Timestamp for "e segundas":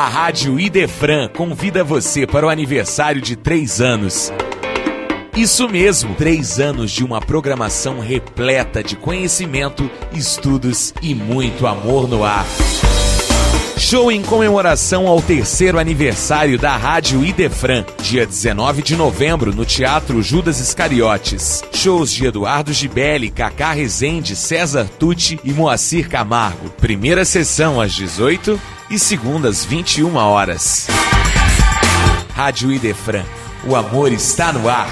28.90-29.64